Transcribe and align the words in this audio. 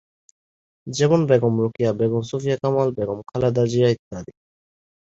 যেমন, 0.87 1.19
বেগম 1.25 1.53
রোকেয়া, 1.61 1.91
বেগম 1.93 2.21
সুফিয়া 2.21 2.57
কামাল, 2.61 2.89
বেগম 2.97 3.19
খালেদা 3.29 3.63
জিয়া 3.65 3.89
ইত্যাদি। 3.89 4.31